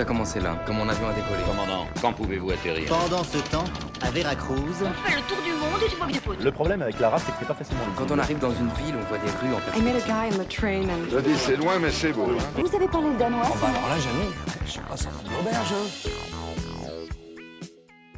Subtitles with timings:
[0.00, 1.42] A commencé là, quand mon avion a décollé.
[1.46, 3.64] Commandant, quand pouvez-vous atterrir Pendant ce temps,
[4.00, 6.42] à Veracruz, On fait le tour du monde et tu vois bien faute.
[6.42, 7.82] Le problème avec la race, c'est que c'est pas facilement.
[7.98, 9.84] Quand on arrive dans une ville, on voit des rues en I perspective.
[9.84, 12.22] met a guy in the train and Je dis, c'est loin, mais c'est beau.
[12.30, 12.38] hein.
[12.56, 14.30] Vous savez parler le danois là, jamais.
[14.64, 15.74] Je suis pas sorti de l'auberge.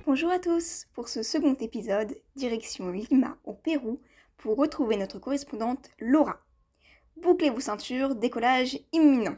[0.07, 4.01] Bonjour à tous Pour ce second épisode, direction Lima au Pérou
[4.39, 6.37] pour retrouver notre correspondante Laura.
[7.21, 9.35] Bouclez vos ceintures, décollage imminent.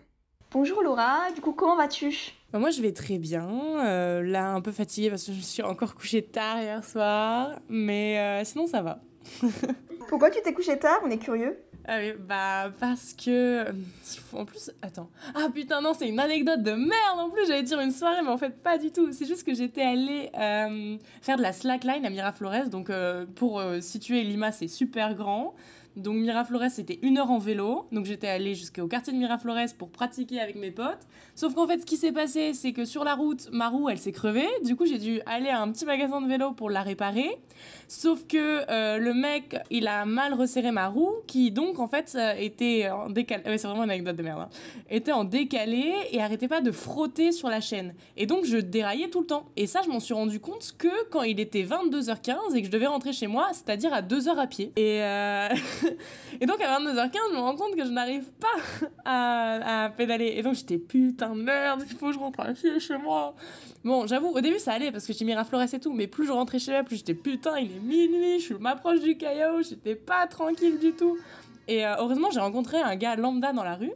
[0.54, 2.14] Bonjour Laura, du coup comment vas-tu?
[2.52, 3.48] Bah, moi, je vais très bien.
[3.84, 7.58] euh, là, un peu fatiguée parce que je me suis encore couchée tard hier soir.
[7.68, 9.00] Mais euh, sinon, ça va.
[10.08, 11.00] Pourquoi tu t'es couché tard?
[11.04, 11.58] On est curieux.
[11.86, 13.64] Ah oui, bah, parce que.
[13.66, 13.72] euh,
[14.32, 15.10] En plus, attends.
[15.34, 17.48] Ah putain, non, c'est une anecdote de merde en plus.
[17.48, 19.10] J'allais dire une soirée, mais en fait, pas du tout.
[19.10, 22.68] C'est juste que j'étais allée euh, faire de la slackline à Miraflores.
[22.70, 22.92] Donc,
[23.34, 25.54] pour situer Lima, c'est super grand.
[25.96, 27.86] Donc, Miraflores, c'était une heure en vélo.
[27.92, 31.06] Donc, j'étais allée jusqu'au quartier de Miraflores pour pratiquer avec mes potes.
[31.36, 33.98] Sauf qu'en fait, ce qui s'est passé, c'est que sur la route, ma roue, elle
[33.98, 34.48] s'est crevée.
[34.64, 37.38] Du coup, j'ai dû aller à un petit magasin de vélo pour la réparer.
[37.86, 42.12] Sauf que euh, le mec, il a mal resserré ma roue, qui donc, en fait,
[42.16, 43.56] euh, était en décalé.
[43.58, 44.40] C'est vraiment une anecdote de merde.
[44.40, 44.48] hein.
[44.90, 47.94] Était en décalé et arrêtait pas de frotter sur la chaîne.
[48.16, 49.44] Et donc, je déraillais tout le temps.
[49.56, 52.72] Et ça, je m'en suis rendu compte que quand il était 22h15 et que je
[52.72, 54.72] devais rentrer chez moi, c'est-à-dire à 2h à pied.
[54.76, 55.48] Et, euh,
[56.40, 60.34] et donc, à 22h15, je me rends compte que je n'arrive pas à, à pédaler.
[60.36, 63.34] Et donc, j'étais putain de merde, il faut que je rentre à pied chez moi.
[63.84, 66.32] Bon, j'avoue, au début, ça allait parce que j'étais Miraflores et tout, mais plus je
[66.32, 70.26] rentrais chez moi, plus j'étais putain, il est minuit, je m'approche du Callao, j'étais pas
[70.26, 71.18] tranquille du tout.
[71.68, 73.92] Et euh, heureusement, j'ai rencontré un gars lambda dans la rue.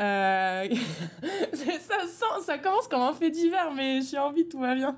[0.00, 0.68] Euh,
[1.52, 4.96] ça, sent, ça commence comme un fait divers, mais j'ai envie, tout va bien.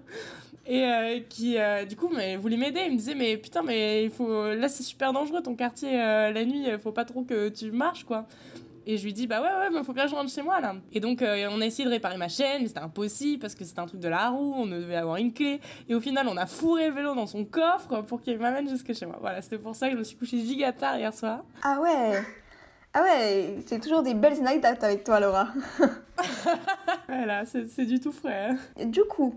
[0.67, 2.81] Et euh, qui, euh, du coup, mais, voulait m'aider.
[2.87, 4.55] Il me disait, mais putain, mais il faut...
[4.55, 8.27] là, c'est super dangereux ton quartier la nuit, faut pas trop que tu marches, quoi.
[8.89, 10.61] Et je lui dis, bah ouais, ouais, mais faut bien que je rentre chez moi
[10.61, 10.77] là.
[10.93, 13.81] Et donc, on a essayé de réparer ma chaîne, mais c'était impossible parce que c'était
[13.81, 15.61] un truc de la roue, on devait avoir une clé.
[15.89, 18.95] Et au final, on a fourré le vélo dans son coffre pour qu'il m'amène jusque
[18.95, 19.19] chez moi.
[19.21, 21.43] Voilà, c'était pour ça que je me suis couchée giga tard hier soir.
[21.65, 22.23] Ah ouais
[22.99, 25.49] Ah ouais, c'est toujours des belles anecdotes avec toi Laura.
[27.09, 28.51] Voilà, c'est du tout frais.
[28.79, 28.85] hein.
[28.87, 29.35] Du coup,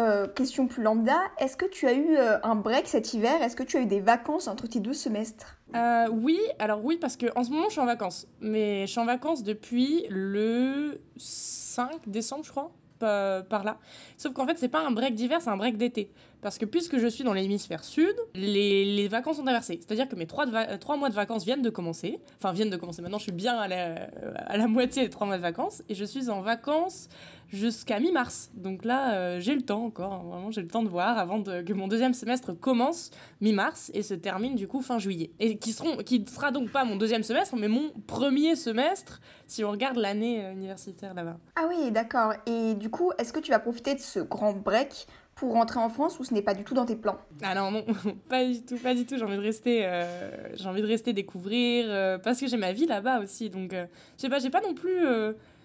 [0.00, 3.40] euh, question plus lambda, est-ce que tu as eu euh, un break cet hiver?
[3.42, 5.56] Est-ce que tu as eu des vacances entre tes deux semestres?
[5.74, 8.26] Euh, oui, alors oui, parce que en ce moment, je suis en vacances.
[8.40, 13.78] Mais je suis en vacances depuis le 5 décembre, je crois, pa- par là.
[14.16, 16.12] Sauf qu'en fait, c'est pas un break d'hiver, c'est un break d'été.
[16.46, 19.80] Parce que puisque je suis dans l'hémisphère sud, les, vacances sont inversées.
[19.84, 22.20] C'est-à-dire que mes euh, trois mois de vacances viennent de commencer.
[22.38, 23.02] Enfin, viennent de commencer.
[23.02, 24.06] Maintenant, je suis bien à la,
[24.56, 25.82] la moitié des trois mois de vacances.
[25.88, 27.08] Et je suis en vacances
[27.48, 28.50] jusqu'à mi-mars.
[28.54, 30.12] Donc là, euh, j'ai le temps encore.
[30.12, 34.02] hein, vraiment, j'ai le temps de voir avant que mon deuxième semestre commence mi-mars et
[34.02, 35.30] se termine du coup fin juillet.
[35.40, 39.64] Et qui, seront, qui sera donc pas mon deuxième semestre, mais mon premier semestre si
[39.64, 41.38] on regarde l'année euh, universitaire là-bas.
[41.56, 42.34] Ah oui, d'accord.
[42.46, 45.06] Et du coup, est-ce que tu vas profiter de ce grand break
[45.36, 47.18] pour rentrer en France ou ce n'est pas du tout dans tes plans?
[47.42, 47.84] Ah non, non,
[48.28, 49.16] pas du tout, pas du tout.
[49.16, 52.72] J'ai envie de rester, euh, j'ai envie de rester découvrir euh, parce que j'ai ma
[52.72, 53.50] vie là-bas aussi.
[53.50, 53.86] Donc, euh,
[54.16, 55.06] je sais pas, j'ai pas non plus.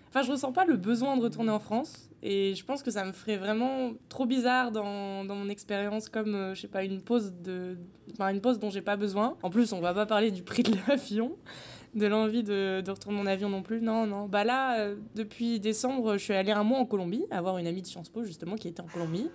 [0.09, 2.09] Enfin, je ressens pas le besoin de retourner en France.
[2.21, 6.51] Et je pense que ça me ferait vraiment trop bizarre dans, dans mon expérience, comme,
[6.53, 7.77] je sais pas, une pause, de,
[8.13, 9.37] enfin, une pause dont j'ai pas besoin.
[9.41, 11.37] En plus, on va pas parler du prix de l'avion,
[11.95, 13.81] de l'envie de, de retourner en avion non plus.
[13.81, 14.27] Non, non.
[14.27, 17.87] Bah là, depuis décembre, je suis allée un mois en Colombie, avoir une amie de
[17.87, 19.29] Sciences Po, justement, qui était en Colombie.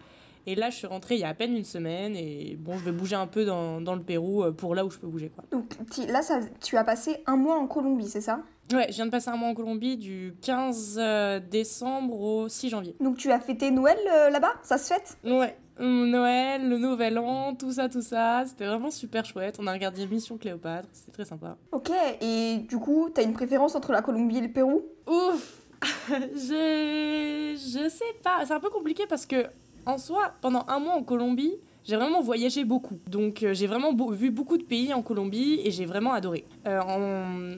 [0.46, 2.14] Et là, je suis rentrée il y a à peine une semaine.
[2.16, 4.90] Et bon, je vais bouger un peu dans, dans le Pérou euh, pour là où
[4.90, 5.44] je peux bouger, quoi.
[5.50, 5.64] Donc
[6.08, 8.40] là, ça, tu as passé un mois en Colombie, c'est ça?
[8.72, 12.68] Ouais, je viens de passer un mois en Colombie du 15 euh, décembre au 6
[12.70, 12.96] janvier.
[13.00, 14.54] Donc tu as fêté Noël euh, là-bas?
[14.62, 15.16] Ça se fête?
[15.24, 18.44] Ouais, Hum, Noël, le Nouvel An, tout ça, tout ça.
[18.46, 19.56] C'était vraiment super chouette.
[19.60, 21.58] On a regardé Mission Cléopâtre, c'était très sympa.
[21.72, 21.90] Ok,
[22.22, 24.82] et du coup, t'as une préférence entre la Colombie et le Pérou?
[25.06, 25.62] Ouf
[26.08, 27.56] Je...
[27.56, 29.46] Je sais pas, c'est un peu compliqué parce que,
[29.86, 31.54] en soi, pendant un mois en Colombie,
[31.86, 32.98] j'ai vraiment voyagé beaucoup.
[33.06, 36.44] Donc, euh, j'ai vraiment vu beaucoup de pays en Colombie et j'ai vraiment adoré.
[36.66, 36.80] Euh,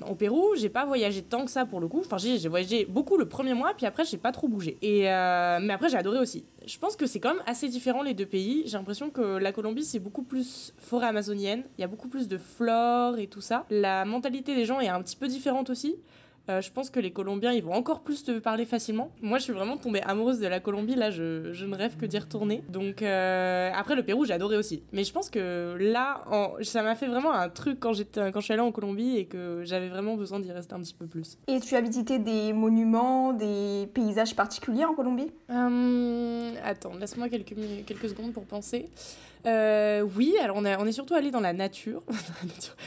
[0.03, 2.01] en, Pérou, j'ai pas voyagé tant que ça pour le coup.
[2.01, 4.77] Enfin, j'ai j'ai voyagé beaucoup le premier mois, puis après, j'ai pas trop bougé.
[4.83, 6.45] Et, euh, mais après, j'ai adoré aussi.
[6.67, 8.65] Je pense que c'est quand même assez différent les deux pays.
[8.67, 11.63] J'ai l'impression que la Colombie, c'est beaucoup plus forêt amazonienne.
[11.79, 13.65] Il y a beaucoup plus de flore et tout ça.
[13.71, 15.97] La mentalité des gens est un petit peu différente aussi.
[16.49, 19.11] Euh, je pense que les Colombiens, ils vont encore plus te parler facilement.
[19.21, 20.95] Moi, je suis vraiment tombée amoureuse de la Colombie.
[20.95, 22.63] Là, je, je ne rêve que d'y retourner.
[22.69, 24.83] Donc, euh, après, le Pérou, j'ai adoré aussi.
[24.93, 28.41] Mais je pense que là, en- ça m'a fait vraiment un truc quand, j'étais, quand
[28.41, 31.07] je suis allée en Colombie et que j'avais vraiment besoin d'y rester un petit peu
[31.07, 31.37] plus.
[31.49, 35.31] Et tu as visité des monuments, des paysages particuliers en Colombie?
[35.51, 37.55] Hum, attends, laisse-moi quelques,
[37.87, 38.89] quelques secondes pour penser.
[39.47, 42.03] Euh, oui, alors on, est on est surtout allé dans la nature,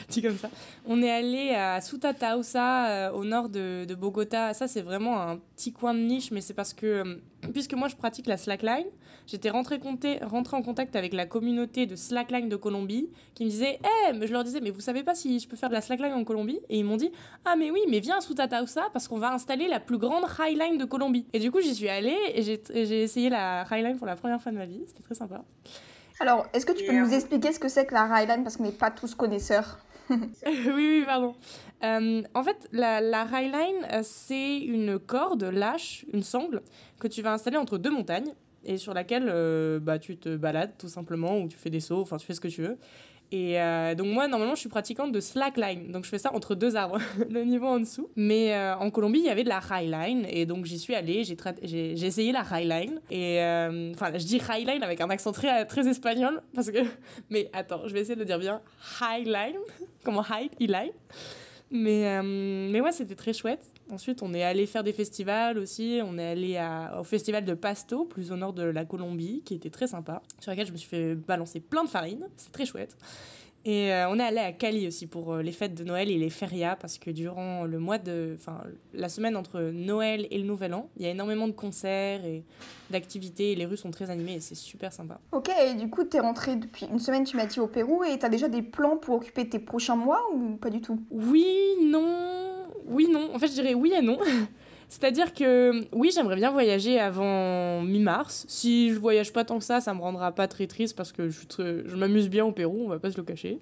[0.09, 0.49] dit comme ça.
[0.85, 4.53] On est allé à Sutatausa, euh, au nord de, de, Bogota.
[4.53, 7.15] Ça, c'est vraiment un petit coin de niche, mais c'est parce que, euh,
[7.53, 8.87] puisque moi je pratique la slackline,
[9.27, 9.79] j'étais rentrée,
[10.21, 14.27] rentrée en contact avec la communauté de slackline de Colombie qui me disait Eh, mais
[14.27, 16.23] je leur disais, mais vous savez pas si je peux faire de la slackline en
[16.23, 16.59] Colombie?
[16.69, 17.11] Et ils m'ont dit
[17.45, 20.77] Ah, mais oui, mais viens à Sutatausa parce qu'on va installer la plus grande highline
[20.77, 21.25] de Colombie.
[21.33, 24.51] Et du coup, j'y suis allée et j'ai essayé la highline pour la première fois
[24.51, 24.81] de ma vie.
[24.87, 25.43] C'était très sympa.
[26.21, 28.63] Alors, est-ce que tu peux nous expliquer ce que c'est que la Highline parce qu'on
[28.63, 29.79] n'est pas tous connaisseurs
[30.09, 31.33] oui, oui, pardon.
[31.83, 36.61] Euh, en fait, la, la Highline, euh, c'est une corde lâche, une sangle,
[36.99, 38.33] que tu vas installer entre deux montagnes
[38.63, 42.01] et sur laquelle euh, bah, tu te balades tout simplement ou tu fais des sauts,
[42.01, 42.77] enfin tu fais ce que tu veux.
[43.31, 45.91] Et euh, donc moi, normalement, je suis pratiquante de slackline.
[45.91, 46.99] Donc je fais ça entre deux arbres,
[47.29, 48.09] le niveau en dessous.
[48.15, 50.25] Mais euh, en Colombie, il y avait de la highline.
[50.29, 52.99] Et donc j'y suis allée, j'ai, essayé la highline.
[53.09, 56.41] Et euh, enfin, je dis highline avec un accent très, très espagnol.
[56.53, 56.79] Parce que...
[57.29, 58.61] Mais attends, je vais essayer de le dire bien.
[58.99, 59.59] Highline.
[60.03, 60.91] Comment high, line
[61.71, 63.65] mais, mais ouais, c'était très chouette.
[63.89, 65.99] Ensuite, on est allé faire des festivals aussi.
[66.03, 69.69] On est allé au festival de Pasto, plus au nord de la Colombie, qui était
[69.69, 72.27] très sympa, sur lequel je me suis fait balancer plein de farine.
[72.37, 72.95] C'est très chouette.
[73.63, 76.17] Et euh, on est allé à Cali aussi pour euh, les fêtes de Noël et
[76.17, 78.63] les férias parce que durant le mois de, enfin
[78.93, 82.43] la semaine entre Noël et le Nouvel An, il y a énormément de concerts et
[82.89, 85.19] d'activités et les rues sont très animées et c'est super sympa.
[85.31, 88.03] Ok, et du coup tu es rentré depuis une semaine tu m'as dit au Pérou
[88.03, 90.99] et tu as déjà des plans pour occuper tes prochains mois ou pas du tout?
[91.11, 91.45] Oui,
[91.83, 93.29] non, oui, non.
[93.35, 94.17] En fait je dirais oui et non.
[94.91, 98.43] C'est-à-dire que oui, j'aimerais bien voyager avant mi-mars.
[98.49, 101.29] Si je voyage pas tant que ça, ça me rendra pas très triste parce que
[101.29, 101.39] je,
[101.85, 103.61] je m'amuse bien au Pérou, on va pas se le cacher.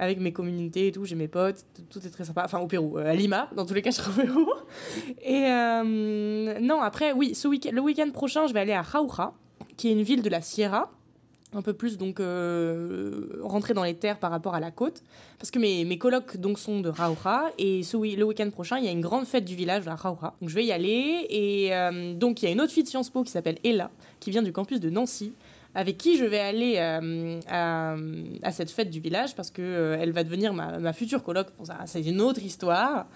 [0.00, 2.42] Avec mes communautés et tout, j'ai mes potes, tout est très sympa.
[2.44, 4.48] Enfin, au Pérou, euh, à Lima, dans tous les cas, je serai au Pérou.
[5.22, 9.32] Et euh, non, après, oui, ce week le week-end prochain, je vais aller à Jauja,
[9.76, 10.90] qui est une ville de la Sierra
[11.54, 15.02] un peu plus donc euh, rentrer dans les terres par rapport à la côte.
[15.38, 18.84] Parce que mes, mes colocs donc sont de Rauja et ce, le week-end prochain il
[18.84, 21.74] y a une grande fête du village à Rauja donc je vais y aller et
[21.74, 23.90] euh, donc il y a une autre fille de Sciences Po qui s'appelle Ella
[24.20, 25.32] qui vient du campus de Nancy
[25.74, 27.96] avec qui je vais aller euh, à,
[28.42, 31.48] à, cette fête du village parce que elle va devenir ma, ma future coloc.
[31.86, 33.06] C'est une autre histoire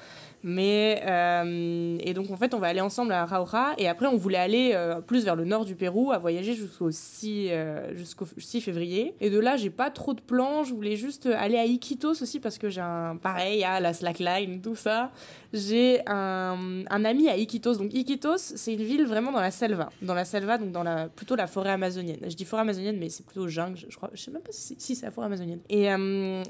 [0.48, 3.74] mais, euh, et donc, en fait, on va aller ensemble à Rauja.
[3.76, 6.90] Et après, on voulait aller euh, plus vers le nord du Pérou, à voyager jusqu'au
[6.90, 9.14] 6, euh, jusqu'au 6 février.
[9.20, 10.64] Et de là, j'ai pas trop de plans.
[10.64, 13.16] Je voulais juste aller à Iquitos aussi parce que j'ai un.
[13.16, 15.10] Pareil, à la slackline, tout ça.
[15.52, 17.76] J'ai un, un, ami à Iquitos.
[17.76, 19.90] Donc, Iquitos, c'est une ville vraiment dans la selva.
[20.00, 22.20] Dans la selva, donc dans la, plutôt la forêt amazonienne.
[22.22, 24.08] Je dis forêt amazonienne, mais c'est plutôt jungle, je crois.
[24.14, 25.60] Je sais même pas si, si c'est la forêt amazonienne.
[25.68, 25.88] Et,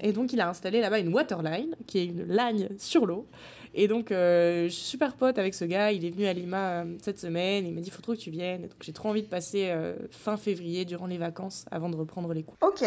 [0.03, 3.27] et donc, il a installé là-bas une waterline, qui est une lagne sur l'eau.
[3.75, 5.93] Et donc, euh, je suis super pote avec ce gars.
[5.93, 7.67] Il est venu à Lima euh, cette semaine.
[7.67, 8.63] Il m'a dit, faut trop que tu viennes.
[8.63, 12.33] donc, j'ai trop envie de passer euh, fin février durant les vacances avant de reprendre
[12.33, 12.57] les cours.
[12.61, 12.85] Ok.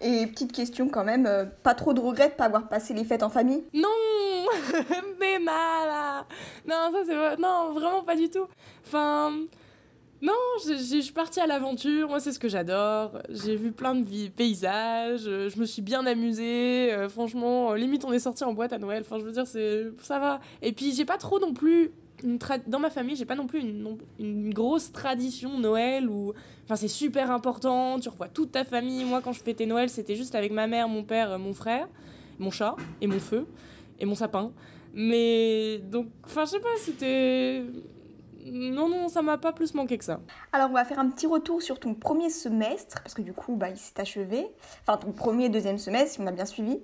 [0.00, 1.28] Et petite question quand même,
[1.62, 3.62] pas trop de regrets de pas avoir passé les fêtes en famille?
[3.72, 3.88] Non
[5.20, 6.26] Mais là
[6.66, 7.36] Non, ça c'est...
[7.40, 8.46] Non, vraiment pas du tout.
[8.84, 9.32] Enfin...
[10.22, 10.34] Non,
[10.64, 13.18] je suis partie à l'aventure, moi c'est ce que j'adore.
[13.28, 16.92] J'ai vu plein de paysages, euh, je me suis bien amusée.
[16.92, 19.02] Euh, franchement, euh, limite on est sorti en boîte à Noël.
[19.04, 20.38] Enfin, je veux dire, ça va.
[20.62, 21.90] Et puis j'ai pas trop non plus
[22.22, 22.38] une
[22.68, 26.34] dans ma famille, j'ai pas non plus une, une, grosse tradition Noël où
[26.72, 29.04] c'est super important, tu revois toute ta famille.
[29.04, 31.88] Moi quand je fêtais Noël, c'était juste avec ma mère, mon père, mon frère,
[32.38, 33.44] mon chat et mon feu
[33.98, 34.52] et mon sapin.
[34.94, 37.64] Mais donc enfin je sais pas, c'était
[38.44, 40.20] non, non, ça m'a pas plus manqué que ça.
[40.52, 43.56] Alors, on va faire un petit retour sur ton premier semestre, parce que du coup,
[43.56, 44.46] bah, il s'est achevé.
[44.82, 46.80] Enfin, ton premier et deuxième semestre, si on a bien suivi.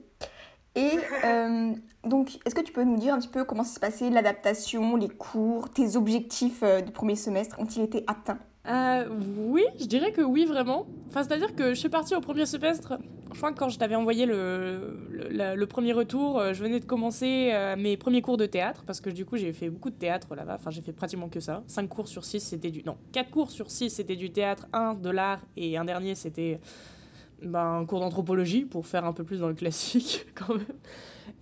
[0.75, 0.93] Et
[1.25, 1.73] euh,
[2.05, 5.09] donc, est-ce que tu peux nous dire un petit peu comment s'est passé l'adaptation, les
[5.09, 7.59] cours, tes objectifs euh, du premier semestre?
[7.59, 8.39] Ont-ils été atteints?
[8.69, 9.05] Euh,
[9.39, 10.87] oui, je dirais que oui, vraiment.
[11.09, 12.99] Enfin, c'est-à-dire que je suis partie au premier semestre.
[13.33, 17.51] Je crois quand je t'avais envoyé le, le, premier retour, euh, je venais de commencer
[17.53, 20.35] euh, mes premiers cours de théâtre, parce que du coup, j'ai fait beaucoup de théâtre
[20.35, 20.57] là-bas.
[20.59, 21.63] Enfin, j'ai fait pratiquement que ça.
[21.67, 22.83] 5 cours sur 6, c'était du.
[22.85, 26.59] Non, 4 cours sur 6, c'était du théâtre, un de l'art, et un dernier, c'était
[27.43, 30.65] ben, un cours d'anthropologie, pour faire un peu plus dans le classique, quand même.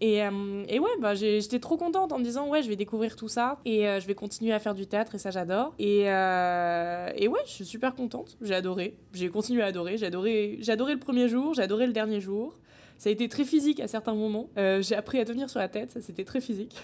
[0.01, 3.17] Et, euh, et ouais, bah, j'étais trop contente en me disant, ouais, je vais découvrir
[3.17, 5.75] tout ça et euh, je vais continuer à faire du théâtre et ça, j'adore.
[5.79, 8.37] Et, euh, et ouais, je suis super contente.
[8.43, 8.97] J'ai adoré.
[9.15, 9.97] J'ai continué à adorer.
[9.97, 12.59] J'ai adoré, adoré le premier jour, j'ai adoré le dernier jour.
[12.99, 14.49] Ça a été très physique à certains moments.
[14.57, 16.77] j'ai appris à tenir sur la tête, ça c'était très physique.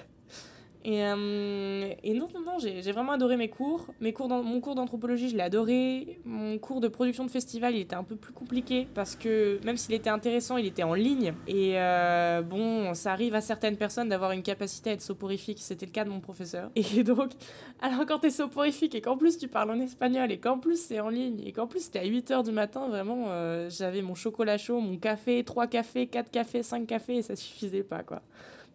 [0.85, 3.87] Et, euh, et non, non, non, j'ai vraiment adoré mes cours.
[4.01, 6.19] Mes cours mon cours d'anthropologie, je l'ai adoré.
[6.25, 9.77] Mon cours de production de festival, il était un peu plus compliqué parce que même
[9.77, 11.35] s'il était intéressant, il était en ligne.
[11.47, 15.59] Et euh, bon, ça arrive à certaines personnes d'avoir une capacité à être soporifique.
[15.61, 16.71] C'était le cas de mon professeur.
[16.75, 17.31] Et donc,
[17.81, 21.01] alors quand t'es soporifique et qu'en plus tu parles en espagnol et qu'en plus c'est
[21.01, 24.59] en ligne et qu'en plus c'était à 8h du matin, vraiment, euh, j'avais mon chocolat
[24.59, 28.23] chaud, mon café, 3 cafés, 4 cafés, 5 cafés et ça suffisait pas quoi.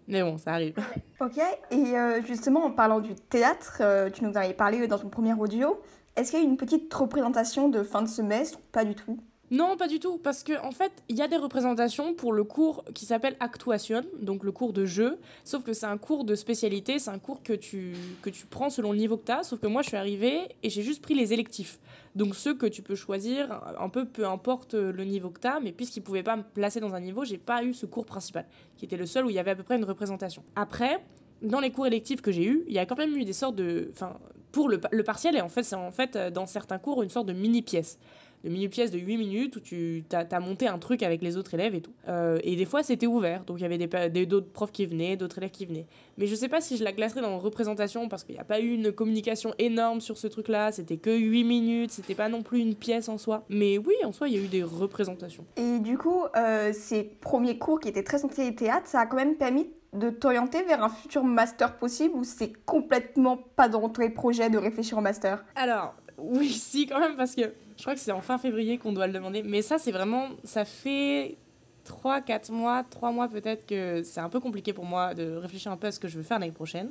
[0.07, 0.75] Mais bon, ça arrive.
[1.19, 1.39] Ok,
[1.71, 5.09] et euh, justement en parlant du théâtre, euh, tu nous en avais parlé dans ton
[5.09, 5.81] premier audio,
[6.15, 8.93] est-ce qu'il y a eu une petite représentation de fin de semestre ou Pas du
[8.93, 9.17] tout?
[9.49, 12.43] Non, pas du tout, parce que en fait, il y a des représentations pour le
[12.43, 16.35] cours qui s'appelle Actuation, donc le cours de jeu, sauf que c'est un cours de
[16.35, 19.43] spécialité, c'est un cours que tu, que tu prends selon le niveau que tu as,
[19.43, 21.79] sauf que moi je suis arrivée et j'ai juste pris les électifs.
[22.13, 25.61] Donc ceux que tu peux choisir, un peu peu importe le niveau que tu as,
[25.61, 28.05] mais puisqu'ils ne pouvaient pas me placer dans un niveau, j'ai pas eu ce cours
[28.05, 30.43] principal, qui était le seul où il y avait à peu près une représentation.
[30.57, 31.01] Après,
[31.41, 33.55] dans les cours électifs que j'ai eus, il y a quand même eu des sortes
[33.55, 33.89] de...
[33.93, 34.17] Enfin,
[34.51, 37.27] pour le, le partiel, et en fait, c'est en fait, dans certains cours, une sorte
[37.27, 37.99] de mini-pièce
[38.43, 41.53] de mini-pièce de 8 minutes où tu as, as monté un truc avec les autres
[41.53, 41.91] élèves et tout.
[42.07, 44.85] Euh, et des fois, c'était ouvert, donc il y avait des, des- d'autres profs qui
[44.85, 45.87] venaient, d'autres élèves qui venaient.
[46.17, 48.59] Mais je sais pas si je la classerais dans représentation parce qu'il n'y a pas
[48.59, 52.59] eu une communication énorme sur ce truc-là, c'était que 8 minutes, c'était pas non plus
[52.59, 53.43] une pièce en soi.
[53.49, 55.45] Mais oui, en soi, il y a eu des représentations.
[55.57, 59.17] Et du coup, euh, ces premiers cours qui étaient très centrés théâtre, ça a quand
[59.17, 64.09] même permis de t'orienter vers un futur master possible ou c'est complètement pas dans tes
[64.09, 65.43] projets de réfléchir au master?
[65.55, 68.91] Alors, oui, si, quand même, parce que je crois que c'est en fin février qu'on
[68.91, 69.43] doit le demander.
[69.43, 70.29] Mais ça, c'est vraiment.
[70.43, 71.37] Ça fait
[71.85, 75.71] 3, 4 mois, 3 mois peut-être que c'est un peu compliqué pour moi de réfléchir
[75.71, 76.89] un peu à ce que je veux faire l'année prochaine.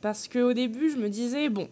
[0.00, 1.68] Parce qu'au début, je me disais, bon,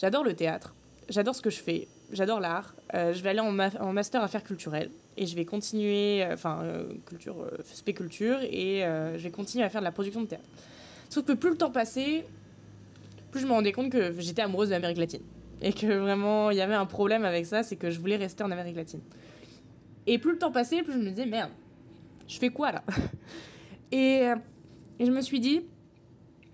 [0.00, 0.74] j'adore le théâtre,
[1.08, 4.22] j'adore ce que je fais, j'adore l'art, euh, je vais aller en, ma- en master
[4.22, 9.22] affaires culturelles et je vais continuer, euh, enfin, euh, culture, euh, spéculture, et euh, je
[9.24, 10.44] vais continuer à faire de la production de théâtre.
[11.10, 12.24] Sauf que plus le temps passait,
[13.32, 15.22] plus je me rendais compte que j'étais amoureuse de l'Amérique latine.
[15.62, 18.42] Et que vraiment, il y avait un problème avec ça, c'est que je voulais rester
[18.44, 19.00] en Amérique latine.
[20.06, 21.50] Et plus le temps passait, plus je me disais, merde,
[22.26, 22.82] je fais quoi là
[23.92, 24.36] et, euh,
[24.98, 25.62] et je me suis dit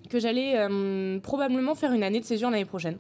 [0.09, 2.99] que j'allais euh, probablement faire une année de césure l'année prochaine.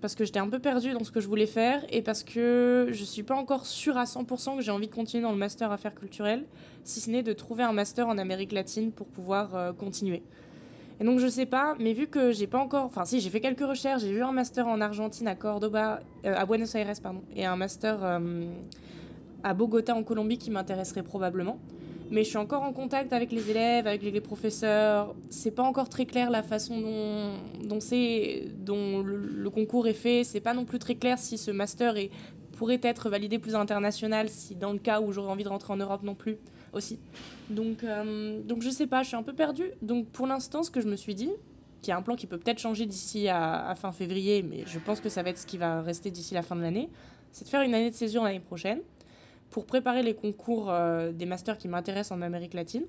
[0.00, 2.88] Parce que j'étais un peu perdue dans ce que je voulais faire et parce que
[2.90, 5.72] je suis pas encore sûre à 100% que j'ai envie de continuer dans le master
[5.72, 6.44] affaires culturelles,
[6.84, 10.22] si ce n'est de trouver un master en Amérique latine pour pouvoir euh, continuer.
[10.98, 13.40] Et donc je sais pas, mais vu que j'ai pas encore, enfin si j'ai fait
[13.40, 17.22] quelques recherches, j'ai vu un master en Argentine à Cordoba, euh, à Buenos Aires pardon,
[17.34, 18.46] et un master euh,
[19.42, 21.58] à Bogota en Colombie qui m'intéresserait probablement.
[22.10, 25.14] Mais je suis encore en contact avec les élèves, avec les professeurs.
[25.28, 27.32] C'est pas encore très clair la façon dont,
[27.64, 27.80] dont,
[28.58, 30.22] dont le, concours est fait.
[30.22, 31.94] C'est pas non plus très clair si ce master
[32.52, 35.78] pourrait être validé plus international, si dans le cas où j'aurais envie de rentrer en
[35.78, 36.38] Europe non plus
[36.76, 36.98] aussi.
[37.50, 39.70] Donc, euh, donc je sais pas, je suis un peu perdue.
[39.82, 41.30] Donc pour l'instant, ce que je me suis dit,
[41.82, 45.00] qui est un plan qui peut peut-être changer d'ici à, fin février, mais je pense
[45.00, 46.88] que ça va être ce qui va rester d'ici la fin de l'année,
[47.32, 48.80] c'est de faire une année de césure l'année prochaine
[49.50, 52.84] pour préparer les concours euh, des masters qui m'intéressent en Amérique latine.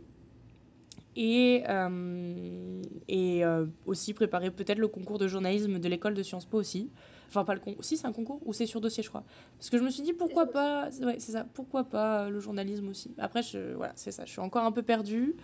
[1.19, 3.41] Et, euh, et
[3.87, 6.91] aussi préparer peut-être le concours de journalisme de l'école de Sciences Po aussi.
[7.27, 7.83] Enfin, pas le concours.
[7.83, 9.23] Si, c'est un concours ou c'est sur dossier, je crois.
[9.57, 10.89] Parce que je me suis dit, pourquoi pas.
[11.01, 11.45] Ouais, c'est ça.
[11.53, 13.13] Pourquoi pas euh, le journalisme aussi.
[13.17, 14.25] Après, je, voilà, c'est ça.
[14.25, 15.35] Je suis encore un peu perdue.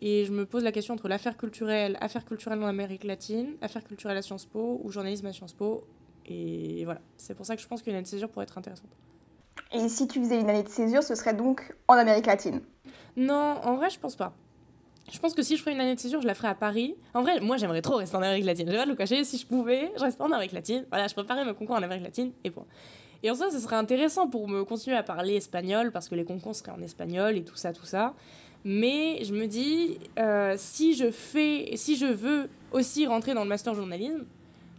[0.00, 3.84] Et je me pose la question entre l'affaire culturelle, affaires culturelles en Amérique latine, affaires
[3.84, 5.84] culturelles à Sciences Po ou journalisme à Sciences Po.
[6.26, 7.00] Et voilà.
[7.16, 8.90] C'est pour ça que je pense qu'une année de césure pourrait être intéressante.
[9.72, 12.60] Et si tu faisais une année de césure, ce serait donc en Amérique latine?
[13.16, 14.34] Non, en vrai, je pense pas.
[15.12, 16.96] Je pense que si je ferais une année de césure, je la ferais à Paris.
[17.12, 18.66] En vrai, moi, j'aimerais trop rester en Amérique latine.
[18.66, 20.86] Je vais pas le cacher, si je pouvais, je resterais en Amérique latine.
[20.90, 22.64] Voilà, je préparais mon concours en Amérique latine et point.
[23.22, 26.24] Et en ça, ce serait intéressant pour me continuer à parler espagnol parce que les
[26.24, 28.14] concours seraient en espagnol et tout ça, tout ça.
[28.64, 33.48] Mais je me dis, euh, si je fais, si je veux aussi rentrer dans le
[33.48, 34.24] master journalisme,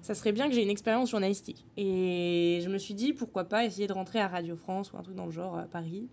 [0.02, 1.66] ça serait bien que j'ai une expérience journalistique.
[1.78, 5.02] Et je me suis dit, pourquoi pas essayer de rentrer à Radio France ou un
[5.02, 6.08] truc dans le genre à Paris.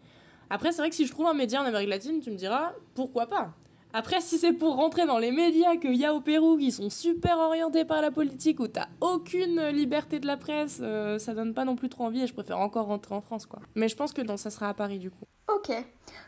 [0.49, 2.73] Après, c'est vrai que si je trouve un média en Amérique latine, tu me diras,
[2.95, 3.55] pourquoi pas?
[3.93, 6.91] Après, si c'est pour rentrer dans les médias qu'il y a au Pérou qui sont
[6.91, 11.53] super orientés par la politique, où t'as aucune liberté de la presse, euh, ça donne
[11.53, 13.61] pas non plus trop envie et je préfère encore rentrer en France, quoi.
[13.75, 15.27] Mais je pense que non, ça sera à Paris du coup.
[15.49, 15.73] Ok.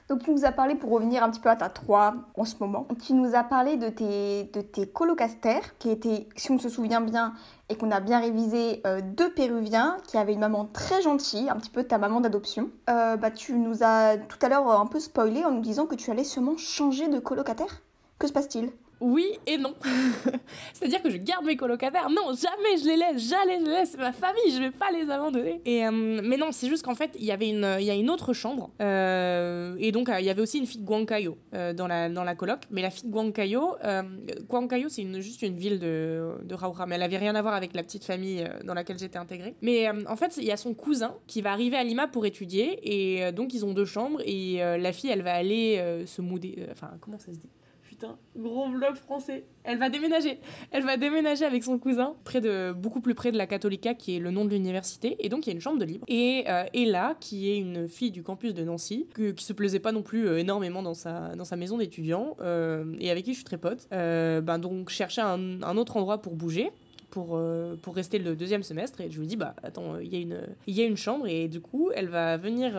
[0.08, 2.56] Donc tu nous as parlé, pour revenir un petit peu à ta 3 en ce
[2.60, 6.68] moment, tu nous as parlé de tes, de tes colocataires, qui étaient, si on se
[6.68, 7.32] souvient bien,
[7.68, 11.56] et qu'on a bien révisé, euh, deux Péruviens, qui avaient une maman très gentille, un
[11.56, 12.70] petit peu ta maman d'adoption.
[12.90, 15.94] Euh, bah, tu nous as tout à l'heure un peu spoilé en nous disant que
[15.94, 17.80] tu allais sûrement changer de colocataire.
[18.18, 18.72] Que se passe-t-il?
[19.00, 19.74] Oui et non.
[20.72, 22.08] C'est-à-dire que je garde mes colocataires.
[22.10, 23.96] Non, jamais je les laisse, jamais je laisse.
[23.96, 25.60] Ma famille, je vais pas les abandonner.
[25.64, 27.94] Et, euh, mais non, c'est juste qu'en fait, il y avait une, il y a
[27.94, 28.70] une autre chambre.
[28.80, 32.24] euh, et donc, euh, il y avait aussi une fille de Guancayo dans, la, dans
[32.24, 32.60] la coloc.
[32.70, 36.86] Mais la fille de Guancayo, c'est juste une ville de, de Raura.
[36.86, 39.54] Mais elle avait rien à voir avec la petite famille dans laquelle j'étais intégrée.
[39.62, 42.78] Mais en fait, il y a son cousin qui va arriver à Lima pour étudier.
[42.82, 44.20] Et donc, ils ont deux chambres.
[44.24, 46.66] Et la fille, elle va aller se mouder.
[46.70, 47.50] Enfin, comment ça se dit?
[47.94, 49.44] Putain, gros vlog français.
[49.62, 50.40] Elle va déménager.
[50.72, 54.16] Elle va déménager avec son cousin, près de, beaucoup plus près de la Catholica, qui
[54.16, 55.16] est le nom de l'université.
[55.20, 56.04] Et donc, il y a une chambre de libre.
[56.08, 59.78] Et euh, Ella, qui est une fille du campus de Nancy, que- qui se plaisait
[59.78, 63.30] pas non plus euh, énormément dans sa, dans sa maison d'étudiant, euh, et avec qui
[63.30, 66.72] je suis très pote, ben donc cherchait un, autre endroit pour bouger.
[67.10, 67.40] Pour,
[67.80, 70.40] pour rester le deuxième semestre et je lui dis bah attends il y a une
[70.66, 72.72] il y a une chambre et du coup elle va venir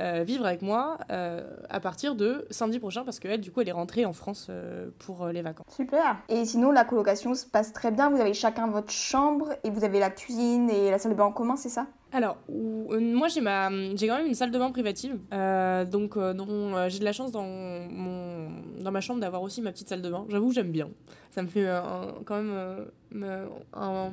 [0.00, 3.68] euh, vivre avec moi euh, à partir de samedi prochain parce qu'elle, du coup, elle
[3.68, 5.66] est rentrée en France euh, pour les vacances.
[5.74, 6.16] Super.
[6.28, 8.10] Et sinon, la colocation se passe très bien.
[8.10, 11.24] Vous avez chacun votre chambre et vous avez la cuisine et la salle de bain
[11.24, 11.86] en commun, c'est ça?
[12.14, 15.18] Alors, où- moi, j'ai ma, j'ai quand même une salle de bain privative.
[15.90, 19.88] Donc, dont, j'ai de la chance dans, mon, dans ma chambre d'avoir aussi ma petite
[19.88, 20.26] salle de bain.
[20.28, 20.88] J'avoue j'aime bien.
[21.30, 21.66] Ça me fait
[22.26, 24.10] quand même me- un-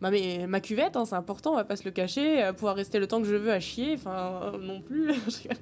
[0.00, 2.42] bah, mais ma cuvette, hein, c'est important, on va pas se le cacher.
[2.42, 5.12] euh, pouvoir rester le temps que je veux à chier, enfin, euh, non plus.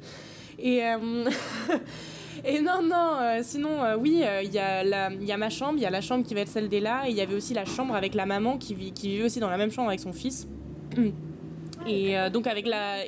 [0.58, 0.84] Et.
[0.84, 1.24] euh,
[2.44, 4.58] Et non, non, sinon, oui, il y, y
[5.32, 7.16] a ma chambre, il y a la chambre qui va être celle d'Ella, et il
[7.16, 9.58] y avait aussi la chambre avec la maman qui, vit, qui vivait aussi dans la
[9.58, 10.48] même chambre avec son fils.
[11.86, 13.06] Et donc avec la...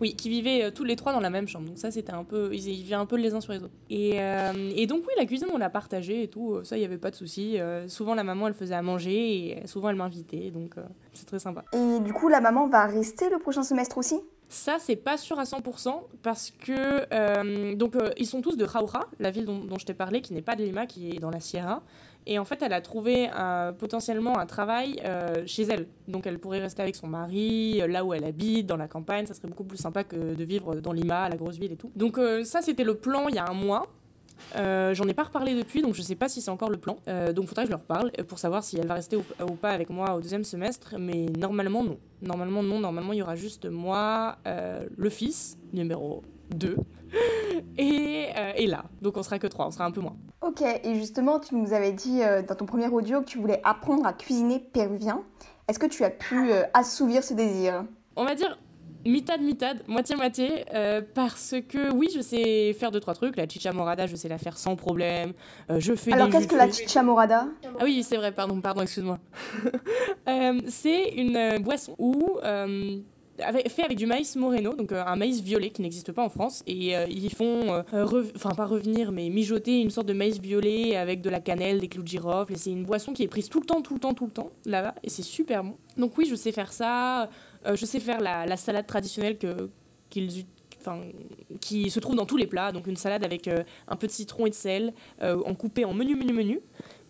[0.00, 1.66] oui, qui vivaient euh, tous les trois dans la même chambre.
[1.66, 2.50] Donc ça, c'était un peu...
[2.52, 3.74] Ils, ils vivaient un peu les uns sur les autres.
[3.90, 6.62] Et, euh, et donc oui, la cuisine, on l'a partagée et tout.
[6.64, 7.58] Ça, il n'y avait pas de souci.
[7.58, 10.50] Euh, souvent, la maman, elle faisait à manger et euh, souvent, elle m'invitait.
[10.50, 10.82] Donc euh,
[11.14, 11.64] c'est très sympa.
[11.72, 14.20] Et du coup, la maman va rester le prochain semestre aussi?
[14.50, 16.72] Ça, c'est pas sûr à 100% parce que
[17.12, 20.22] euh, donc euh, ils sont tous de Jaura, la ville dont, dont je t'ai parlé,
[20.22, 21.82] qui n'est pas de Lima, qui est dans la Sierra.
[22.30, 25.86] Et en fait, elle a trouvé euh, potentiellement un travail euh, chez elle.
[26.08, 29.24] Donc, elle pourrait rester avec son mari, euh, là où elle habite, dans la campagne.
[29.24, 31.90] Ça serait beaucoup plus sympa que de vivre dans Lima, la grosse ville et tout.
[31.96, 33.86] Donc, ça, c'était le plan il y a un mois.
[34.54, 36.98] J'en ai pas reparlé depuis, donc je sais pas si c'est encore le plan.
[37.08, 39.22] Euh, donc, faudrait que je leur parle pour savoir si elle va rester ou,
[39.60, 40.96] pas avec moi au deuxième semestre.
[40.98, 41.98] Mais normalement, non.
[42.20, 42.78] Normalement, non.
[42.78, 46.76] Normalement, il y aura juste moi, le fils, numéro 2,
[47.76, 48.84] et, euh, et là.
[49.02, 50.16] Donc, on sera que 3, on sera un peu moins.
[50.40, 53.60] Ok, et justement, tu nous avais dit euh, dans ton premier audio que tu voulais
[53.64, 55.22] apprendre à cuisiner péruvien.
[55.68, 57.84] Est-ce que tu as pu euh, assouvir ce désir?
[58.16, 58.58] On va dire
[59.04, 63.36] mitad mitad, moitié-moitié, euh, parce que oui, je sais faire deux trois trucs.
[63.36, 65.32] La chicha morada, je sais la faire sans problème.
[65.70, 67.46] Euh, je fais Alors, qu'est-ce que la chicha morada?
[67.64, 69.18] Ah oui, c'est vrai, pardon, pardon, excuse-moi.
[70.28, 72.38] Euh, c'est une boisson où
[73.40, 76.28] avec- fait avec du maïs moreno, donc euh, un maïs violet qui n'existe pas en
[76.28, 80.38] France, et euh, ils font, euh, enfin pas revenir, mais mijoter une sorte de maïs
[80.40, 83.48] violet avec de la cannelle, des clous de girofle, c'est une boisson qui est prise
[83.48, 85.74] tout le temps, tout le temps, tout le temps là-bas, et c'est super bon.
[85.96, 87.28] Donc oui, je sais faire ça,
[87.66, 89.68] je sais faire la, la salade traditionnelle que
[91.60, 93.48] qui se trouve dans tous les plats, donc une salade avec
[93.88, 96.60] un peu de citron et de sel, en coupé en menu, menu, menu.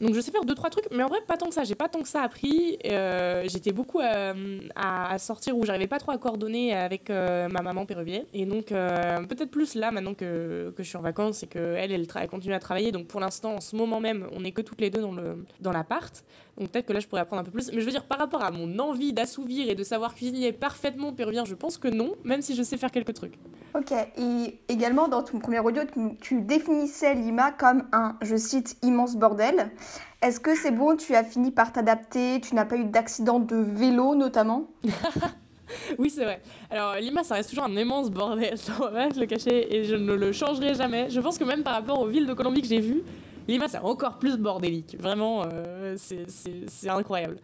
[0.00, 1.64] Donc je sais faire deux trois trucs, mais en vrai pas tant que ça.
[1.64, 2.78] J'ai pas tant que ça appris.
[2.86, 7.62] Euh, J'étais beaucoup euh, à, sortir où j'arrivais pas trop à coordonner avec euh, ma
[7.62, 8.24] maman péruvienne.
[8.32, 11.92] Et donc peut-être plus là maintenant que, que je suis en vacances et que elle
[11.92, 12.92] elle, elle continue à travailler.
[12.92, 15.44] Donc pour l'instant en ce moment même on est que toutes les deux dans le
[15.60, 16.24] dans l'appart.
[16.56, 17.72] Donc peut-être que là je pourrais apprendre un peu plus.
[17.72, 21.12] Mais je veux dire par rapport à mon envie d'assouvir et de savoir cuisiner parfaitement
[21.12, 22.14] péruvien, je pense que non.
[22.24, 23.34] Même si je sais faire quelques trucs.
[23.74, 25.82] Ok, et également dans ton premier audio,
[26.20, 29.70] tu définissais Lima comme un, je cite, immense bordel.
[30.20, 33.56] Est-ce que c'est bon, tu as fini par t'adapter, tu n'as pas eu d'accident de
[33.56, 34.68] vélo notamment
[35.98, 36.40] Oui, c'est vrai.
[36.70, 39.94] Alors, Lima, ça reste toujours un immense bordel, ça, va pas le cacher, et je
[39.94, 41.10] ne le changerai jamais.
[41.10, 43.02] Je pense que même par rapport aux villes de Colombie que j'ai vues,
[43.46, 44.96] Lima, c'est encore plus bordélique.
[45.00, 47.38] Vraiment, euh, c'est incroyable.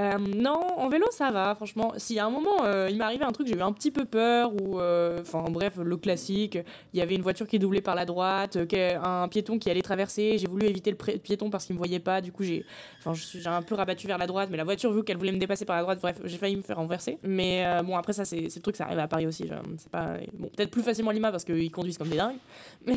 [0.00, 1.92] Euh, non, en vélo, ça va, franchement.
[1.98, 4.04] Si à un moment, euh, il m'est arrivé un truc, j'ai eu un petit peu
[4.04, 4.80] peur, ou.
[4.80, 6.58] euh, Enfin, bref, le classique.
[6.92, 8.58] Il y avait une voiture qui doublait par la droite,
[9.02, 10.36] un piéton qui allait traverser.
[10.38, 12.20] J'ai voulu éviter le piéton parce qu'il me voyait pas.
[12.20, 12.64] Du coup, j'ai
[13.46, 15.76] un peu rabattu vers la droite, mais la voiture, vu qu'elle voulait me dépasser par
[15.76, 17.18] la droite, bref, j'ai failli me faire renverser.
[17.22, 19.48] Mais bon, après, ça, c'est le truc, ça arrive à Paris aussi.
[19.76, 20.16] C'est pas.
[20.34, 22.36] Bon, peut-être plus facilement à Lima parce qu'ils conduisent comme des dingues.
[22.86, 22.96] Mais,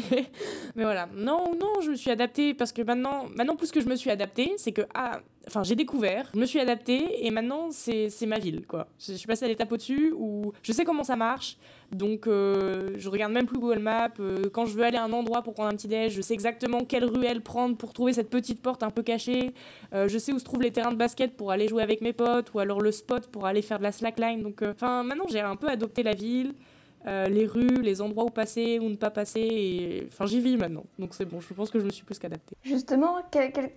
[0.75, 1.07] mais voilà.
[1.15, 4.09] Non, non, je me suis adaptée parce que maintenant, maintenant plus que je me suis
[4.09, 4.81] adaptée, c'est que.
[4.93, 8.87] Ah, Enfin, j'ai découvert, je me suis adaptée et maintenant c'est ma ville, quoi.
[8.99, 11.57] Je, suis passée à l'étape au-dessus où je sais comment ça marche,
[11.91, 14.09] donc euh, je regarde même plus Google Maps.
[14.19, 16.33] euh, quand je veux aller à un endroit pour prendre un petit déj, je sais
[16.33, 19.53] exactement quelle ruelle prendre pour trouver cette petite porte un peu cachée.
[19.93, 22.13] Euh, je sais où se trouvent les terrains de basket pour aller jouer avec mes
[22.13, 24.43] potes ou alors le spot pour aller faire de la slackline.
[24.43, 26.53] Donc, enfin, maintenant j'ai un peu adopté la ville.
[27.05, 30.07] Euh, les rues, les endroits où passer ou ne pas passer.
[30.07, 30.83] Enfin, j'y vis maintenant.
[30.99, 32.55] Donc c'est bon, je pense que je me suis plus qu'adaptée.
[32.63, 33.17] Justement,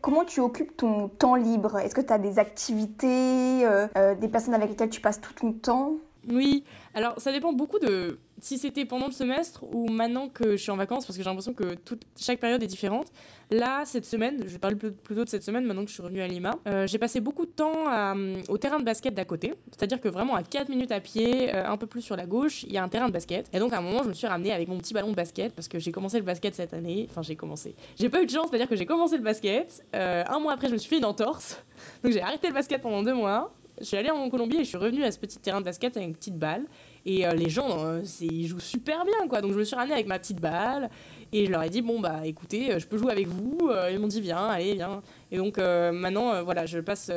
[0.01, 1.79] comment tu occupes ton temps libre?
[1.79, 5.35] Est-ce que tu as des activités, euh, euh, des personnes avec lesquelles tu passes tout
[5.35, 5.97] ton temps?
[6.29, 10.57] Oui, alors ça dépend beaucoup de si c'était pendant le semestre ou maintenant que je
[10.57, 13.09] suis en vacances, parce que j'ai l'impression que toute, chaque période est différente.
[13.51, 16.27] Là, cette semaine, je plus- plutôt de cette semaine, maintenant que je suis revenue à
[16.27, 19.55] Lima, euh, j'ai passé beaucoup de temps euh, au terrain de basket d'à côté.
[19.77, 22.63] C'est-à-dire que vraiment à 4 minutes à pied, euh, un peu plus sur la gauche,
[22.63, 23.49] il y a un terrain de basket.
[23.53, 25.55] Et donc à un moment, je me suis ramenée avec mon petit ballon de basket,
[25.55, 27.07] parce que j'ai commencé le basket cette année.
[27.11, 27.75] Enfin, j'ai commencé.
[27.99, 29.85] J'ai pas eu de chance, c'est-à-dire que j'ai commencé le basket.
[29.93, 31.63] Un mois après, je me suis fait une entorse.
[32.03, 33.53] Donc j'ai arrêté le basket pendant deux mois.
[33.81, 35.97] Je suis allée en Colombie et je suis revenue à ce petit terrain de basket
[35.97, 36.65] avec une petite balle.
[37.07, 39.41] Et euh, les gens, euh, ils jouent super bien, quoi.
[39.41, 40.91] Donc je me suis ramenée avec ma petite balle
[41.33, 43.71] et je leur ai dit bon bah écoutez, euh, je peux jouer avec vous.
[43.71, 45.01] Euh, ils m'ont dit viens, allez viens.
[45.33, 47.11] Et donc maintenant voilà, je passe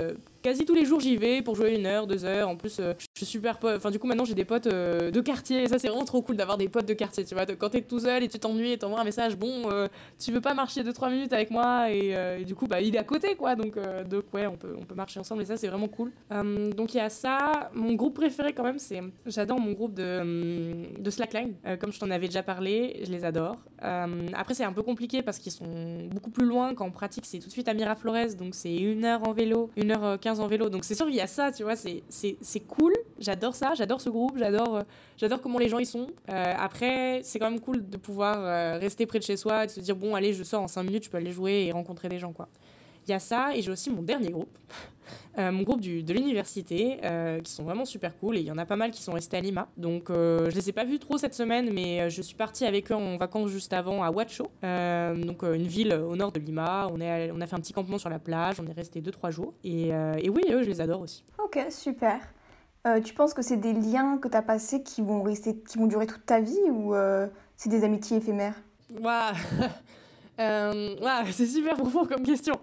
[0.44, 2.50] quasi tous les jours j'y vais pour jouer une heure, deux heures.
[2.50, 3.78] En plus, euh, je suis super pote.
[3.78, 5.64] Enfin du coup maintenant j'ai des potes euh, de quartier.
[5.64, 7.26] Et ça c'est vraiment trop cool d'avoir des potes de quartier.
[7.26, 9.88] Tu vois, quand t'es tout seul et tu t'ennuies et t'envoies un message, bon, euh,
[10.20, 13.04] tu veux pas marcher 2-3 minutes avec moi et, du coup bah il est à
[13.04, 13.56] côté quoi.
[13.56, 13.78] Donc
[14.10, 16.12] donc ouais, on peut on peut marcher ensemble et ça c'est vraiment cool.
[16.76, 17.72] Donc il y a ça.
[17.74, 21.54] Mon groupe préféré quand même c'est j'adore mon groupe de de slackline.
[21.80, 23.56] Comme je t'en avais déjà parlé, je les adore.
[23.82, 26.74] Après c'est un peu compliqué parce qu'ils sont beaucoup plus loin.
[26.76, 29.72] Quand en pratique c'est tout de suite à Miraflores, donc c'est une heure en vélo,
[29.78, 30.70] une heure euh, 15 en vélo.
[30.70, 32.94] Donc c'est sûr il y a ça, tu vois, c'est cool.
[33.20, 34.84] J'adore ça, j'adore ce groupe, j'adore euh,
[35.18, 36.08] j'adore comment les gens y sont.
[36.30, 39.68] Euh, après c'est quand même cool de pouvoir euh, rester près de chez soi et
[39.68, 41.72] de se dire bon allez je sors en 5 minutes, je peux aller jouer et
[41.72, 42.48] rencontrer des gens quoi.
[43.08, 44.58] Il y a ça, et j'ai aussi mon dernier groupe,
[45.40, 48.52] Euh, mon groupe du, de l'université, euh, qui sont vraiment super cool, et il y
[48.52, 49.68] en a pas mal qui sont restés à Lima.
[49.78, 52.66] Donc euh, je les ai pas vus trop cette semaine, mais euh, je suis partie
[52.66, 56.88] avec eux en vacances juste avant à Huacho, donc une ville au nord de Lima.
[56.92, 59.32] On, est on a fait un petit campement sur la plage, on est resté 2-3
[59.32, 61.24] jours, et, et oui, eux, je les adore aussi.
[61.44, 62.20] Ok, super.
[63.04, 65.88] Tu penses que c'est des liens que tu as passés qui vont rester, qui vont
[65.88, 66.94] durer toute ta vie ou
[67.58, 68.62] c'est des amitiés éphémères?
[69.02, 69.34] Waouh
[71.02, 72.56] waouh, c'est super profond comme question.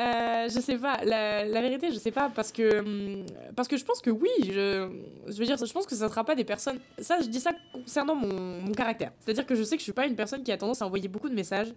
[0.00, 3.76] Euh, je sais pas, la, la vérité, je sais pas, parce que, hum, parce que
[3.76, 4.88] je pense que oui, je,
[5.28, 6.78] je veux dire, je pense que ça sera pas des personnes.
[6.98, 9.12] Ça, je dis ça concernant mon, mon caractère.
[9.20, 11.08] C'est-à-dire que je sais que je suis pas une personne qui a tendance à envoyer
[11.08, 11.72] beaucoup de messages.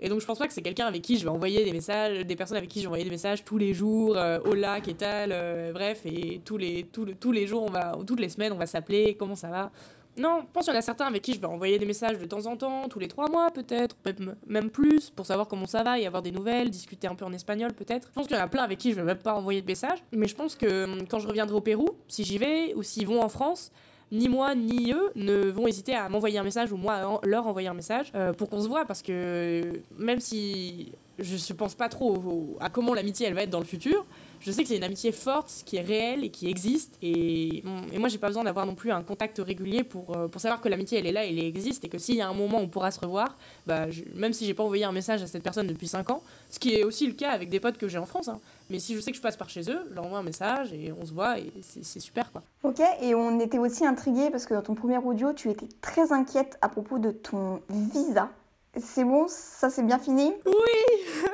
[0.00, 2.24] Et donc, je pense pas que c'est quelqu'un avec qui je vais envoyer des messages,
[2.26, 4.96] des personnes avec qui je vais envoyer des messages tous les jours, euh, hola, qu'est
[4.96, 8.30] tal, euh, bref, et tous les, tous, le- tous les jours, on va, toutes les
[8.30, 9.70] semaines, on va s'appeler, comment ça va.
[10.18, 12.18] Non, je pense qu'il y en a certains avec qui je vais envoyer des messages
[12.18, 15.66] de temps en temps, tous les trois mois peut-être, même, même plus, pour savoir comment
[15.66, 18.08] ça va et avoir des nouvelles, discuter un peu en espagnol peut-être.
[18.08, 19.66] Je pense qu'il y en a plein avec qui je vais même pas envoyer de
[19.66, 22.82] messages, mais je pense que hum, quand je reviendrai au Pérou, si j'y vais, ou
[22.82, 23.70] s'ils vont en France,
[24.12, 27.46] ni moi ni eux ne vont hésiter à m'envoyer un message ou moi à leur
[27.46, 31.74] envoyer un message euh, pour qu'on se voit parce que même si je ne pense
[31.74, 34.04] pas trop à comment l'amitié elle va être dans le futur,
[34.40, 37.58] je sais que c'est une amitié forte qui est réelle et qui existe et,
[37.92, 40.60] et moi j'ai pas besoin d'avoir non plus un contact régulier pour, euh, pour savoir
[40.60, 42.62] que l'amitié elle est là elle existe et que s'il y a un moment où
[42.62, 45.66] on pourra se revoir bah, même si j'ai pas envoyé un message à cette personne
[45.66, 48.06] depuis 5 ans ce qui est aussi le cas avec des potes que j'ai en
[48.06, 48.40] France hein.
[48.70, 50.72] mais si je sais que je passe par chez eux je leur envoie un message
[50.72, 54.30] et on se voit et c'est c'est super quoi Ok, et on était aussi intrigués
[54.30, 58.28] parce que dans ton premier audio, tu étais très inquiète à propos de ton visa.
[58.76, 60.32] C'est bon, ça c'est bien fini?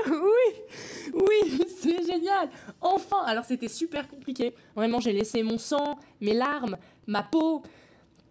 [0.09, 2.49] Oui, oui, c'est génial.
[2.81, 4.55] Enfin, alors c'était super compliqué.
[4.75, 7.63] Vraiment, j'ai laissé mon sang, mes larmes, ma peau,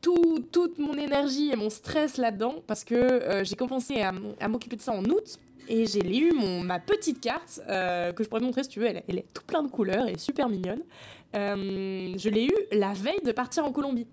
[0.01, 4.11] tout, toute mon énergie et mon stress là-dedans parce que euh, j'ai commencé à,
[4.47, 5.37] m'occuper de ça en août.
[5.67, 8.79] Et j'ai eu mon, ma petite carte euh, que je pourrais te montrer si tu
[8.79, 8.87] veux.
[8.87, 10.81] Elle, est tout plein de couleurs, est super mignonne.
[11.35, 14.07] Euh, je l'ai eu la veille de partir en Colombie.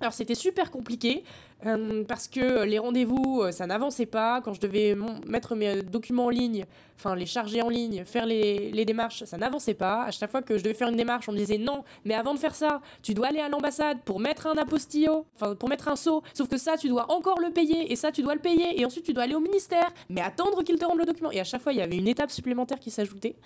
[0.00, 1.24] Alors c'était super compliqué
[1.66, 4.40] euh, parce que les rendez-vous euh, ça n'avançait pas.
[4.42, 4.96] Quand je devais
[5.26, 9.36] mettre mes euh, documents en ligne, enfin les charger en ligne, faire les, démarches, ça
[9.38, 10.04] n'avançait pas.
[10.04, 12.34] À chaque fois que je devais faire une démarche, on me disait non, mais avant
[12.34, 15.88] de faire ça, tu dois aller à l'ambassade pour mettre un apostillo, enfin pour mettre
[15.88, 16.22] un sceau.
[16.34, 18.84] Sauf que ça, tu dois encore le payer et ça, tu dois le payer et
[18.84, 21.30] ensuite tu dois aller au ministère, mais attendre qu'ils te rendent le document.
[21.30, 23.36] Et à chaque fois, il y avait une étape supplémentaire qui s'ajoutait.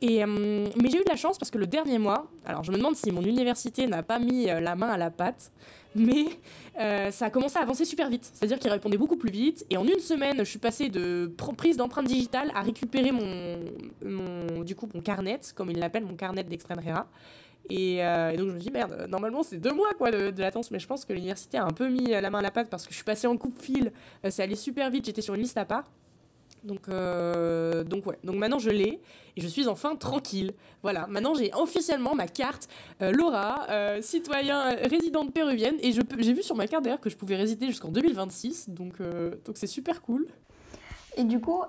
[0.00, 2.70] Et, euh, mais j'ai eu de la chance parce que le dernier mois, alors je
[2.70, 5.50] me demande si mon université n'a pas mis euh, la main à la pâte,
[5.96, 6.26] mais
[6.78, 8.30] euh, ça a commencé à avancer super vite.
[8.32, 9.66] C'est-à-dire qu'il répondait beaucoup plus vite.
[9.70, 14.62] Et en une semaine, je suis passée de pr- prise d'empreinte digitale à récupérer mon,
[14.62, 17.08] du coup, mon carnet, comme il l'appelle, mon carnet d'Extranjera.
[17.70, 20.70] Et, euh, et donc je me dis, merde, normalement c'est deux mois quoi de, latence,
[20.70, 22.84] mais je pense que l'université a un peu mis la main à la pâte parce
[22.84, 23.92] que je suis passée en coupe-fil,
[24.24, 25.84] euh, c'est allé super vite, j'étais sur une liste à part.
[26.64, 29.00] Donc, euh, donc ouais, donc maintenant je l'ai
[29.36, 30.52] et je suis enfin tranquille.
[30.82, 32.68] Voilà, maintenant j'ai officiellement ma carte
[33.02, 37.10] euh, Laura, euh, citoyen résidente péruvienne et je j'ai vu sur ma carte d'ailleurs que
[37.10, 39.00] je pouvais résider jusqu'en 2026, donc
[39.44, 40.26] donc c'est super cool.
[41.16, 41.62] Et du coup,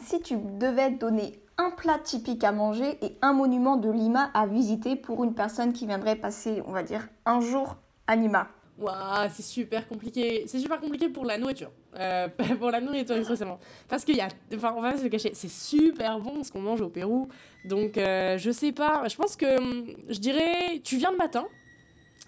[0.00, 4.46] si tu devais donner un plat typique à manger et un monument de Lima à
[4.46, 8.48] visiter pour une personne qui viendrait passer, on va dire, un jour à Lima.
[8.78, 10.44] Waouh, c'est super compliqué.
[10.46, 11.70] C'est super compliqué pour la nourriture.
[11.98, 12.28] Euh,
[12.58, 13.58] pour la nourriture, expressément.
[13.88, 14.28] Parce qu'il y a.
[14.54, 15.32] Enfin, on va se cacher.
[15.34, 17.28] C'est super bon ce qu'on mange au Pérou.
[17.64, 19.06] Donc, euh, je sais pas.
[19.08, 19.58] Je pense que.
[19.58, 20.80] hum, Je dirais.
[20.84, 21.46] Tu viens le matin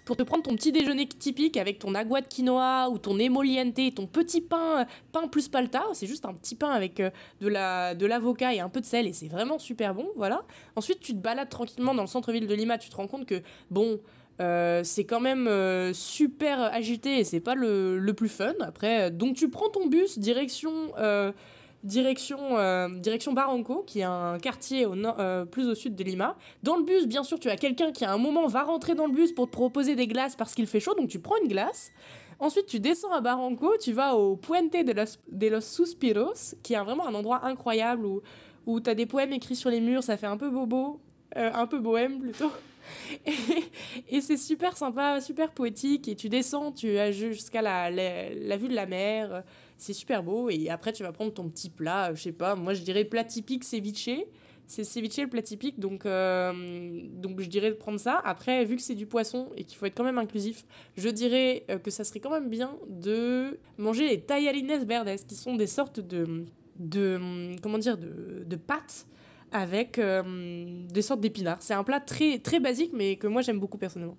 [0.05, 3.95] pour te prendre ton petit déjeuner typique avec ton agua de quinoa ou ton emoliente,
[3.95, 5.83] ton petit pain, pain plus palta.
[5.93, 7.09] C'est juste un petit pain avec euh,
[7.41, 10.07] de la de l'avocat et un peu de sel et c'est vraiment super bon.
[10.15, 10.43] Voilà.
[10.75, 12.77] Ensuite, tu te balades tranquillement dans le centre-ville de Lima.
[12.77, 13.99] Tu te rends compte que, bon.
[14.41, 18.53] Euh, c'est quand même euh, super agité et c'est pas le, le plus fun.
[18.59, 20.91] Après, euh, donc tu prends ton bus direction
[21.83, 22.39] direction
[22.97, 24.87] direction Barranco, qui est un quartier
[25.51, 26.35] plus au sud de Lima.
[26.63, 29.05] Dans le bus, bien sûr, tu as quelqu'un qui à un moment va rentrer dans
[29.05, 31.47] le bus pour te proposer des glaces parce qu'il fait chaud, donc tu prends une
[31.47, 31.91] glace.
[32.39, 36.73] Ensuite, tu descends à Barranco, tu vas au Puente de los, de los Suspiros, qui
[36.73, 38.21] est vraiment un endroit incroyable où,
[38.65, 40.99] où tu as des poèmes écrits sur les murs, ça fait un peu bobo,
[41.35, 42.51] un peu bohème plutôt.
[44.09, 46.07] Et, c'est super sympa, super poétique.
[46.07, 49.43] Et tu descends, tu as jusqu'à la, la, vue de la mer.
[49.77, 50.49] C'est super beau.
[50.49, 52.13] Et après, tu vas prendre ton petit plat.
[52.13, 54.09] Je sais pas, moi je dirais plat typique ceviche.
[54.67, 55.79] C'est ceviche le plat typique.
[55.79, 58.21] Donc, euh, donc je dirais de prendre ça.
[58.23, 60.65] Après, vu que c'est du poisson et qu'il faut être quand même inclusif,
[60.97, 65.35] je dirais euh, que ça serait quand même bien de manger les tallarines verdes, qui
[65.35, 66.45] sont des sortes de.
[66.77, 69.05] de comment dire de, de pâtes
[69.51, 70.23] avec euh,
[70.89, 71.57] des sortes d'épinards.
[71.61, 74.17] C'est un plat très, très basique, mais que moi j'aime beaucoup personnellement.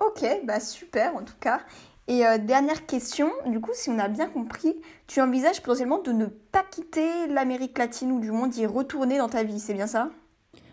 [0.00, 1.60] Ok, bah super en tout cas.
[2.06, 4.74] Et euh, dernière question, du coup, si on a bien compris,
[5.06, 9.28] tu envisages potentiellement de ne pas quitter l'Amérique latine ou du moins d'y retourner dans
[9.28, 10.10] ta vie, c'est bien ça?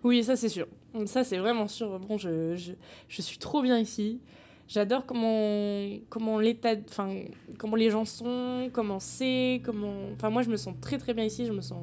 [0.03, 0.67] Oui, ça c'est sûr.
[1.07, 1.99] Ça c'est vraiment sûr.
[1.99, 2.71] Bon, je, je,
[3.09, 4.21] je suis trop bien ici.
[4.67, 7.13] J'adore comment, comment l'état, enfin,
[7.59, 9.93] comment les gens sont, comment c'est, comment.
[10.15, 11.45] Enfin, moi, je me sens très très bien ici.
[11.45, 11.77] Je me sens,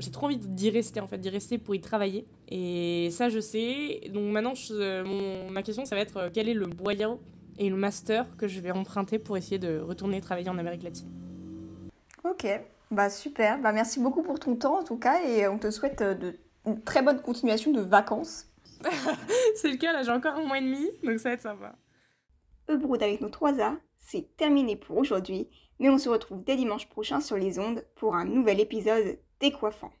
[0.00, 2.24] j'ai trop envie d'y rester en fait, d'y rester pour y travailler.
[2.48, 4.00] Et ça, je sais.
[4.12, 7.18] Donc maintenant, je- mon- ma question, ça va être euh, quel est le moyen
[7.56, 11.08] et le master que je vais emprunter pour essayer de retourner travailler en Amérique latine?
[12.24, 12.46] Ok,
[12.90, 13.60] bah super.
[13.60, 16.34] Bah merci beaucoup pour ton temps en tout cas et on te souhaite euh, de,
[16.66, 18.46] une très bonne continuation de vacances.
[19.54, 21.76] c'est le cas là, j'ai encore un mois et demi, donc ça va être sympa.
[22.68, 25.48] Ebroud avec nos 3A, c'est terminé pour aujourd'hui,
[25.78, 29.92] mais on se retrouve dès dimanche prochain sur les ondes pour un nouvel épisode décoiffant.